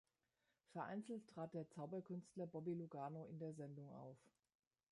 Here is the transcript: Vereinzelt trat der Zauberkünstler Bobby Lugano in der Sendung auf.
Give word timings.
Vereinzelt 0.73 1.27
trat 1.27 1.53
der 1.53 1.69
Zauberkünstler 1.69 2.47
Bobby 2.47 2.73
Lugano 2.73 3.25
in 3.25 3.37
der 3.37 3.53
Sendung 3.53 3.93
auf. 3.93 4.17